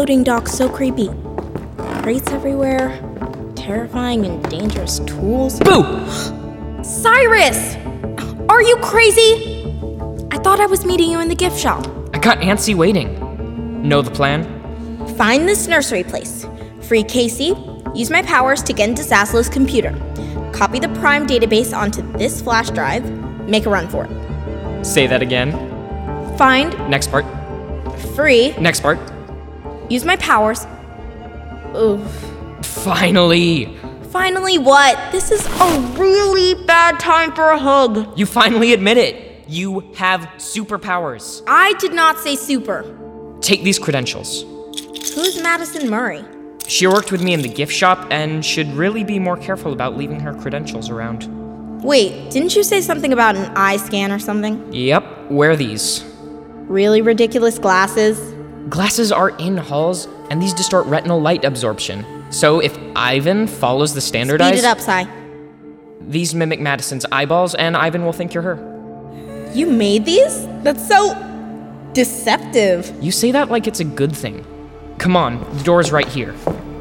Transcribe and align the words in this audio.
loading 0.00 0.24
dock 0.24 0.48
so 0.48 0.66
creepy? 0.66 1.10
Crates 2.00 2.32
everywhere, 2.32 2.88
terrifying 3.54 4.24
and 4.24 4.42
dangerous 4.48 4.98
tools. 5.00 5.60
Boo! 5.60 5.82
Cyrus! 6.82 7.76
Are 8.48 8.62
you 8.62 8.76
crazy? 8.76 9.76
I 10.30 10.38
thought 10.38 10.58
I 10.58 10.64
was 10.64 10.86
meeting 10.86 11.10
you 11.10 11.20
in 11.20 11.28
the 11.28 11.34
gift 11.34 11.58
shop. 11.58 11.86
I 12.14 12.18
got 12.18 12.38
Nancy 12.38 12.74
waiting. 12.74 13.86
Know 13.86 14.00
the 14.00 14.10
plan? 14.10 14.46
Find 15.18 15.46
this 15.46 15.68
nursery 15.68 16.02
place. 16.02 16.46
Free 16.80 17.02
Casey. 17.02 17.52
Use 17.94 18.08
my 18.08 18.22
powers 18.22 18.62
to 18.62 18.72
get 18.72 18.88
into 18.88 19.02
Zaslow's 19.02 19.50
computer. 19.50 19.92
Copy 20.54 20.78
the 20.78 20.88
Prime 21.00 21.26
database 21.26 21.76
onto 21.76 22.00
this 22.12 22.40
flash 22.40 22.70
drive. 22.70 23.04
Make 23.46 23.66
a 23.66 23.68
run 23.68 23.86
for 23.86 24.06
it. 24.06 24.86
Say 24.86 25.06
that 25.08 25.20
again. 25.20 25.52
Find 26.38 26.72
Next 26.88 27.10
part. 27.10 27.26
free. 28.16 28.52
Next 28.52 28.80
part. 28.80 28.98
Use 29.90 30.04
my 30.04 30.16
powers. 30.16 30.66
Oof. 31.76 32.00
Finally! 32.62 33.76
Finally, 34.10 34.58
what? 34.58 35.12
This 35.12 35.30
is 35.30 35.44
a 35.46 35.80
really 35.98 36.54
bad 36.64 36.98
time 36.98 37.32
for 37.32 37.50
a 37.50 37.58
hug. 37.58 38.18
You 38.18 38.24
finally 38.24 38.72
admit 38.72 38.98
it. 38.98 39.44
You 39.48 39.80
have 39.96 40.20
superpowers. 40.36 41.42
I 41.46 41.74
did 41.74 41.92
not 41.92 42.18
say 42.18 42.36
super. 42.36 42.84
Take 43.40 43.64
these 43.64 43.78
credentials. 43.78 44.42
Who's 45.14 45.42
Madison 45.42 45.90
Murray? 45.90 46.24
She 46.68 46.86
worked 46.86 47.10
with 47.10 47.22
me 47.22 47.34
in 47.34 47.42
the 47.42 47.48
gift 47.48 47.72
shop 47.72 48.06
and 48.12 48.44
should 48.44 48.68
really 48.68 49.02
be 49.02 49.18
more 49.18 49.36
careful 49.36 49.72
about 49.72 49.96
leaving 49.96 50.20
her 50.20 50.34
credentials 50.34 50.88
around. 50.88 51.26
Wait, 51.82 52.30
didn't 52.30 52.54
you 52.54 52.62
say 52.62 52.80
something 52.80 53.12
about 53.12 53.34
an 53.34 53.46
eye 53.56 53.76
scan 53.76 54.12
or 54.12 54.20
something? 54.20 54.72
Yep, 54.72 55.30
wear 55.30 55.56
these. 55.56 56.04
Really 56.68 57.02
ridiculous 57.02 57.58
glasses? 57.58 58.29
Glasses 58.68 59.10
are 59.10 59.30
in 59.30 59.56
halls, 59.56 60.06
and 60.30 60.40
these 60.40 60.52
distort 60.52 60.86
retinal 60.86 61.20
light 61.20 61.44
absorption. 61.44 62.04
So 62.30 62.60
if 62.60 62.78
Ivan 62.94 63.46
follows 63.46 63.94
the 63.94 64.00
Speed 64.00 64.08
standardized, 64.08 64.58
it 64.58 64.64
up, 64.64 64.78
Sai. 64.80 65.08
these 66.02 66.34
mimic 66.34 66.60
Madison's 66.60 67.06
eyeballs, 67.10 67.54
and 67.54 67.76
Ivan 67.76 68.04
will 68.04 68.12
think 68.12 68.34
you're 68.34 68.42
her. 68.42 69.50
You 69.54 69.66
made 69.66 70.04
these? 70.04 70.46
That's 70.62 70.86
so 70.86 71.14
deceptive. 71.94 72.92
You 73.02 73.10
say 73.10 73.32
that 73.32 73.50
like 73.50 73.66
it's 73.66 73.80
a 73.80 73.84
good 73.84 74.14
thing. 74.14 74.44
Come 74.98 75.16
on, 75.16 75.40
the 75.56 75.64
door's 75.64 75.90
right 75.90 76.06
here. 76.06 76.34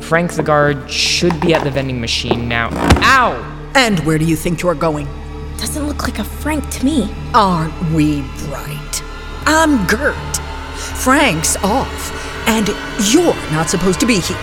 Frank 0.00 0.32
the 0.32 0.42
guard 0.42 0.90
should 0.90 1.38
be 1.40 1.54
at 1.54 1.62
the 1.64 1.70
vending 1.70 2.00
machine 2.00 2.48
now. 2.48 2.68
Ow! 3.02 3.72
And 3.76 4.00
where 4.00 4.18
do 4.18 4.24
you 4.24 4.36
think 4.36 4.60
you're 4.62 4.74
going? 4.74 5.06
Doesn't 5.56 5.86
look 5.86 6.02
like 6.02 6.18
a 6.18 6.24
Frank 6.24 6.68
to 6.70 6.84
me. 6.84 7.08
Aren't 7.32 7.74
we 7.92 8.22
bright? 8.48 9.02
I'm 9.46 9.86
Gert. 9.86 10.16
Frank's 11.00 11.56
off, 11.64 12.12
and 12.46 12.68
you're 13.10 13.34
not 13.52 13.70
supposed 13.70 14.00
to 14.00 14.06
be 14.06 14.20
here. 14.20 14.36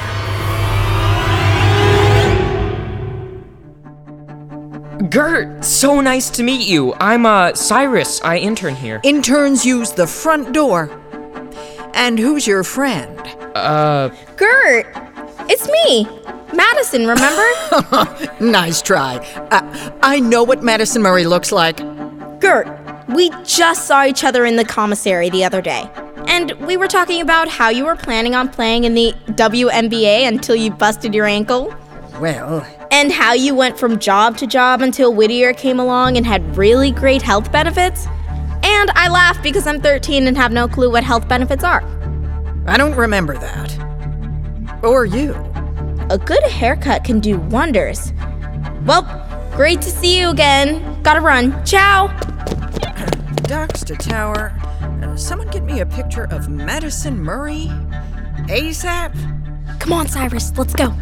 Gert, 5.11 5.63
so 5.63 6.01
nice 6.01 6.29
to 6.31 6.41
meet 6.43 6.67
you. 6.67 6.93
I'm 6.95 7.25
uh 7.27 7.53
Cyrus. 7.53 8.19
I 8.23 8.37
intern 8.37 8.75
here. 8.75 8.99
Interns 9.03 9.65
use 9.65 9.91
the 9.91 10.07
front 10.07 10.51
door. 10.53 10.89
And 11.93 12.17
who's 12.17 12.47
your 12.47 12.63
friend? 12.63 13.19
Uh, 13.55 14.09
Gert, 14.35 14.87
it's 15.49 15.67
me, 15.67 16.07
Madison. 16.53 17.05
Remember? 17.07 17.43
Nice 18.39 18.81
try. 18.81 19.17
Uh, 19.51 19.91
I 20.01 20.19
know 20.19 20.43
what 20.43 20.63
Madison 20.63 21.01
Murray 21.01 21.25
looks 21.25 21.51
like. 21.51 21.77
Gert, 22.39 22.67
we 23.09 23.29
just 23.43 23.87
saw 23.87 24.05
each 24.05 24.23
other 24.23 24.45
in 24.45 24.55
the 24.57 24.65
commissary 24.65 25.29
the 25.29 25.43
other 25.43 25.61
day, 25.61 25.89
and 26.27 26.51
we 26.67 26.77
were 26.77 26.87
talking 26.87 27.21
about 27.21 27.47
how 27.47 27.69
you 27.69 27.85
were 27.85 27.95
planning 27.95 28.35
on 28.35 28.49
playing 28.49 28.83
in 28.83 28.93
the 28.93 29.13
WNBA 29.29 30.27
until 30.27 30.55
you 30.55 30.69
busted 30.71 31.15
your 31.15 31.25
ankle. 31.25 31.73
Well, 32.19 32.65
and 32.91 33.11
how 33.11 33.33
you 33.33 33.55
went 33.55 33.79
from 33.79 33.99
job 33.99 34.37
to 34.37 34.47
job 34.47 34.81
until 34.81 35.13
Whittier 35.13 35.53
came 35.53 35.79
along 35.79 36.17
and 36.17 36.25
had 36.25 36.57
really 36.57 36.91
great 36.91 37.21
health 37.21 37.51
benefits. 37.51 38.07
And 38.63 38.89
I 38.91 39.07
laugh 39.09 39.41
because 39.41 39.67
I'm 39.67 39.81
13 39.81 40.27
and 40.27 40.35
have 40.37 40.51
no 40.51 40.67
clue 40.67 40.91
what 40.91 41.03
health 41.03 41.27
benefits 41.27 41.63
are. 41.63 41.83
I 42.67 42.77
don't 42.77 42.95
remember 42.95 43.37
that. 43.37 44.83
Or 44.83 45.05
you. 45.05 45.33
A 46.09 46.17
good 46.17 46.43
haircut 46.43 47.03
can 47.03 47.19
do 47.19 47.37
wonders. 47.37 48.13
Well, 48.85 49.03
great 49.55 49.81
to 49.81 49.89
see 49.89 50.19
you 50.19 50.29
again. 50.29 51.01
Gotta 51.03 51.21
run. 51.21 51.51
Ciao. 51.65 52.07
Doxter 53.47 53.97
Tower. 53.97 54.56
Someone 55.17 55.47
get 55.47 55.63
me 55.63 55.79
a 55.79 55.85
picture 55.85 56.25
of 56.25 56.47
Madison 56.47 57.19
Murray? 57.19 57.65
ASAP? 58.49 59.79
Come 59.79 59.91
on, 59.91 60.07
Cyrus, 60.07 60.55
let's 60.55 60.73
go. 60.73 60.93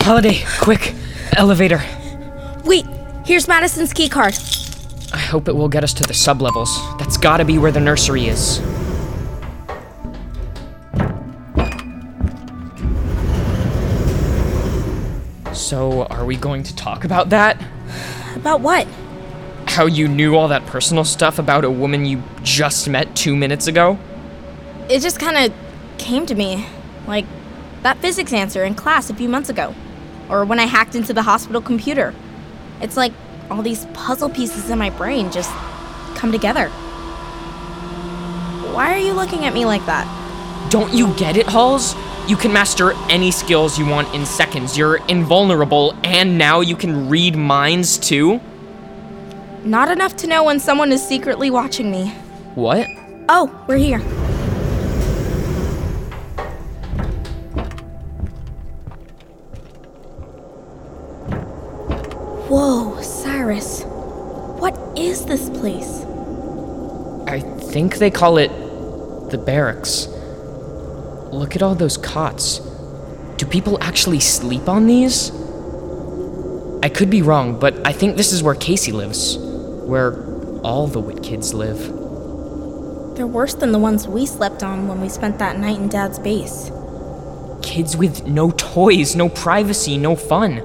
Holiday, 0.00 0.42
quick, 0.60 0.94
elevator. 1.36 1.82
Wait, 2.64 2.86
here's 3.26 3.46
Madison's 3.46 3.92
key 3.92 4.08
card. 4.08 4.34
I 5.12 5.18
hope 5.18 5.48
it 5.48 5.54
will 5.54 5.68
get 5.68 5.84
us 5.84 5.92
to 5.94 6.02
the 6.02 6.14
sublevels. 6.14 6.98
That's 6.98 7.18
gotta 7.18 7.44
be 7.44 7.58
where 7.58 7.70
the 7.70 7.78
nursery 7.78 8.26
is. 8.26 8.62
So, 15.70 16.02
are 16.06 16.24
we 16.24 16.34
going 16.34 16.64
to 16.64 16.74
talk 16.74 17.04
about 17.04 17.30
that? 17.30 17.62
About 18.34 18.60
what? 18.60 18.88
How 19.66 19.86
you 19.86 20.08
knew 20.08 20.34
all 20.34 20.48
that 20.48 20.66
personal 20.66 21.04
stuff 21.04 21.38
about 21.38 21.64
a 21.64 21.70
woman 21.70 22.04
you 22.04 22.24
just 22.42 22.88
met 22.88 23.14
two 23.14 23.36
minutes 23.36 23.68
ago? 23.68 23.96
It 24.88 24.98
just 24.98 25.20
kind 25.20 25.36
of 25.36 25.56
came 25.96 26.26
to 26.26 26.34
me. 26.34 26.66
Like 27.06 27.24
that 27.84 27.98
physics 27.98 28.32
answer 28.32 28.64
in 28.64 28.74
class 28.74 29.10
a 29.10 29.14
few 29.14 29.28
months 29.28 29.48
ago. 29.48 29.72
Or 30.28 30.44
when 30.44 30.58
I 30.58 30.64
hacked 30.64 30.96
into 30.96 31.12
the 31.12 31.22
hospital 31.22 31.62
computer. 31.62 32.16
It's 32.80 32.96
like 32.96 33.12
all 33.48 33.62
these 33.62 33.84
puzzle 33.94 34.28
pieces 34.28 34.70
in 34.70 34.78
my 34.80 34.90
brain 34.90 35.30
just 35.30 35.52
come 36.16 36.32
together. 36.32 36.68
Why 38.74 38.92
are 38.92 38.98
you 38.98 39.12
looking 39.12 39.44
at 39.44 39.54
me 39.54 39.66
like 39.66 39.86
that? 39.86 40.68
Don't 40.68 40.92
you 40.92 41.14
get 41.14 41.36
it, 41.36 41.46
Halls? 41.46 41.94
You 42.30 42.36
can 42.36 42.52
master 42.52 42.92
any 43.08 43.32
skills 43.32 43.76
you 43.76 43.84
want 43.84 44.14
in 44.14 44.24
seconds. 44.24 44.78
You're 44.78 45.04
invulnerable, 45.08 45.96
and 46.04 46.38
now 46.38 46.60
you 46.60 46.76
can 46.76 47.08
read 47.08 47.34
minds 47.34 47.98
too? 47.98 48.40
Not 49.64 49.90
enough 49.90 50.14
to 50.18 50.28
know 50.28 50.44
when 50.44 50.60
someone 50.60 50.92
is 50.92 51.04
secretly 51.04 51.50
watching 51.50 51.90
me. 51.90 52.10
What? 52.54 52.86
Oh, 53.28 53.52
we're 53.66 53.78
here. 53.78 53.98
Whoa, 62.48 63.02
Cyrus. 63.02 63.82
What 63.82 64.78
is 64.96 65.24
this 65.24 65.50
place? 65.50 66.04
I 67.26 67.40
think 67.72 67.96
they 67.96 68.12
call 68.12 68.38
it 68.38 68.52
the 69.32 69.42
barracks. 69.44 70.06
Look 71.32 71.54
at 71.54 71.62
all 71.62 71.76
those 71.76 71.96
cots. 72.12 72.58
Do 73.36 73.46
people 73.46 73.82
actually 73.82 74.20
sleep 74.20 74.68
on 74.68 74.86
these? 74.86 75.30
I 76.82 76.88
could 76.88 77.10
be 77.10 77.22
wrong, 77.22 77.58
but 77.58 77.86
I 77.86 77.92
think 77.92 78.16
this 78.16 78.32
is 78.32 78.42
where 78.42 78.54
Casey 78.54 78.90
lives. 78.92 79.38
Where 79.38 80.24
all 80.62 80.86
the 80.86 81.00
Wit 81.00 81.22
kids 81.22 81.54
live. 81.54 81.78
They're 83.16 83.26
worse 83.26 83.54
than 83.54 83.72
the 83.72 83.78
ones 83.78 84.08
we 84.08 84.26
slept 84.26 84.62
on 84.62 84.88
when 84.88 85.00
we 85.00 85.08
spent 85.08 85.38
that 85.38 85.58
night 85.58 85.78
in 85.78 85.88
Dad's 85.88 86.18
base. 86.18 86.70
Kids 87.62 87.96
with 87.96 88.26
no 88.26 88.50
toys, 88.50 89.14
no 89.14 89.28
privacy, 89.28 89.96
no 89.96 90.16
fun. 90.16 90.62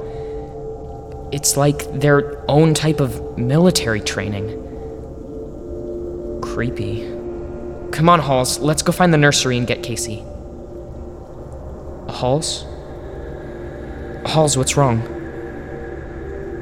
It's 1.31 1.57
like 1.57 1.99
their 1.99 2.43
own 2.49 2.73
type 2.73 2.99
of 2.99 3.37
military 3.37 4.01
training. 4.01 4.61
Creepy. 6.41 7.09
Come 7.91 8.09
on, 8.09 8.19
Halls, 8.19 8.59
let's 8.59 8.81
go 8.81 8.91
find 8.91 9.13
the 9.13 9.17
nursery 9.17 9.57
and 9.57 9.67
get 9.67 9.83
Casey. 9.83 10.23
Halls? 12.07 12.65
Halls, 14.25 14.57
what's 14.57 14.77
wrong? 14.77 15.01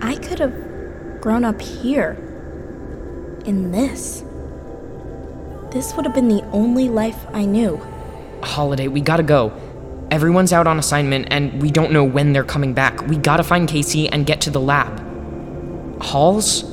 I 0.01 0.15
could 0.15 0.39
have 0.39 1.21
grown 1.21 1.45
up 1.45 1.61
here. 1.61 2.17
In 3.45 3.71
this. 3.71 4.23
This 5.71 5.93
would 5.95 6.05
have 6.05 6.13
been 6.13 6.27
the 6.27 6.43
only 6.51 6.87
life 6.87 7.25
I 7.33 7.45
knew. 7.45 7.81
Holiday, 8.41 8.87
we 8.87 9.01
gotta 9.01 9.23
go. 9.23 9.51
Everyone's 10.11 10.53
out 10.53 10.67
on 10.67 10.77
assignment 10.77 11.27
and 11.31 11.61
we 11.61 11.71
don't 11.71 11.91
know 11.91 12.03
when 12.03 12.33
they're 12.33 12.43
coming 12.43 12.73
back. 12.73 13.07
We 13.07 13.17
gotta 13.17 13.43
find 13.43 13.67
Casey 13.67 14.07
and 14.07 14.25
get 14.25 14.39
to 14.41 14.49
the 14.49 14.61
lab. 14.61 15.01
Halls? 16.01 16.63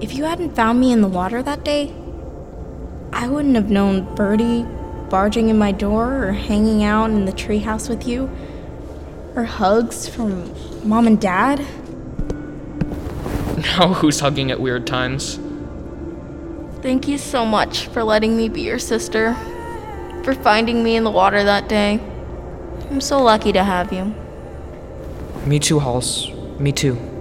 If 0.00 0.14
you 0.14 0.24
hadn't 0.24 0.54
found 0.54 0.80
me 0.80 0.92
in 0.92 1.00
the 1.00 1.08
water 1.08 1.42
that 1.42 1.64
day, 1.64 1.94
I 3.12 3.28
wouldn't 3.28 3.54
have 3.54 3.70
known 3.70 4.14
Birdie 4.14 4.66
barging 5.10 5.48
in 5.48 5.58
my 5.58 5.72
door 5.72 6.24
or 6.24 6.32
hanging 6.32 6.82
out 6.82 7.10
in 7.10 7.24
the 7.24 7.32
treehouse 7.32 7.88
with 7.88 8.06
you. 8.06 8.30
Or 9.34 9.44
hugs 9.44 10.08
from 10.08 10.52
mom 10.88 11.06
and 11.06 11.20
dad? 11.20 11.64
Now 13.56 13.94
who's 13.94 14.20
hugging 14.20 14.50
at 14.50 14.60
weird 14.60 14.86
times? 14.86 15.38
Thank 16.82 17.08
you 17.08 17.16
so 17.16 17.46
much 17.46 17.86
for 17.86 18.04
letting 18.04 18.36
me 18.36 18.50
be 18.50 18.60
your 18.60 18.78
sister. 18.78 19.34
For 20.24 20.34
finding 20.34 20.84
me 20.84 20.94
in 20.94 21.04
the 21.04 21.10
water 21.10 21.42
that 21.42 21.68
day. 21.68 22.00
I'm 22.90 23.00
so 23.00 23.22
lucky 23.22 23.52
to 23.52 23.64
have 23.64 23.92
you. 23.92 24.14
Me 25.46 25.58
too, 25.58 25.78
Halls. 25.78 26.30
Me 26.58 26.70
too. 26.70 27.15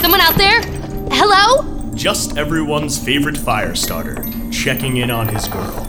Someone 0.00 0.22
out 0.22 0.34
there? 0.36 0.62
Hello? 1.12 1.92
Just 1.94 2.38
everyone's 2.38 2.98
favorite 2.98 3.36
fire 3.36 3.74
starter, 3.74 4.24
checking 4.50 4.96
in 4.96 5.10
on 5.10 5.28
his 5.28 5.46
girl. 5.46 5.84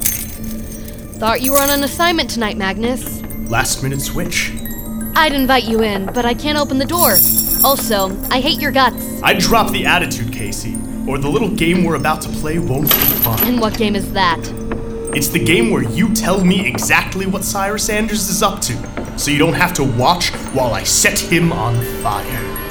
Thought 1.18 1.42
you 1.42 1.54
were 1.54 1.60
on 1.62 1.70
an 1.70 1.84
assignment 1.84 2.30
tonight, 2.30 2.58
Magnus. 2.58 3.22
Last 3.50 3.82
minute 3.82 4.02
switch. 4.02 4.52
I'd 5.16 5.32
invite 5.32 5.64
you 5.64 5.82
in, 5.82 6.08
but 6.08 6.26
I 6.26 6.34
can't 6.34 6.58
open 6.58 6.78
the 6.78 6.86
door. 6.86 7.12
Also, 7.64 8.12
I 8.30 8.42
hate 8.42 8.60
your 8.60 8.72
guts. 8.72 9.22
I'd 9.24 9.40
drop 9.40 9.72
the 9.72 9.86
attitude, 9.86 10.34
Casey, 10.34 10.76
or 11.08 11.18
the 11.18 11.30
little 11.30 11.50
game 11.50 11.86
we're 11.86 11.96
about 11.96 12.22
to 12.24 12.30
play 12.30 12.60
won't 12.60 12.90
be 12.90 12.96
fun. 12.96 13.42
And 13.44 13.62
what 13.62 13.78
game 13.78 13.96
is 13.96 14.12
that? 14.12 14.40
It's 15.16 15.30
the 15.30 15.44
game 15.44 15.70
where 15.72 15.84
you 15.84 16.14
tell 16.14 16.44
me 16.44 16.68
exactly 16.68 17.28
what 17.28 17.46
Cyrus 17.46 17.86
Sanders 17.86 18.28
is 18.28 18.44
up 18.44 18.60
to, 18.62 19.18
so 19.18 19.32
you 19.32 19.38
don't 19.38 19.54
have 19.54 19.74
to 19.76 19.84
watch 19.86 20.32
while 20.54 20.74
I 20.74 20.84
set 20.84 21.18
him 21.18 21.54
on 21.54 21.82
fire. 22.04 22.71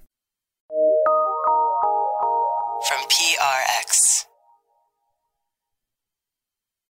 PRX. 3.41 4.30